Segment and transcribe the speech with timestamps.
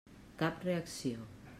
[0.39, 1.31] Cap reacció.